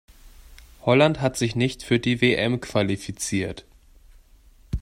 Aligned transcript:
Holland 0.81 1.21
hat 1.21 1.37
sich 1.37 1.55
nicht 1.55 1.83
für 1.83 1.99
die 1.99 2.21
WM 2.21 2.59
qualifiziert. 2.59 3.65